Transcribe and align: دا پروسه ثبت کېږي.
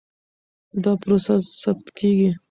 دا 0.83 0.91
پروسه 1.01 1.35
ثبت 1.61 1.87
کېږي. 1.97 2.29